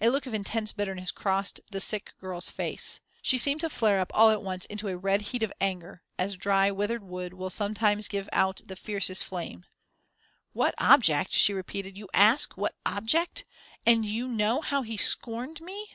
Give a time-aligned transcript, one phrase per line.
[0.00, 3.00] A look of intense bitterness crossed the sick girl's face.
[3.20, 6.38] She seemed to flare up all at once into a red heat of anger, as
[6.38, 9.66] dry, withered wood will sometimes give out the fiercest flames.
[10.54, 11.98] "What object!" she repeated.
[11.98, 13.44] "You ask what object!
[13.84, 15.86] and you know how he scorned me!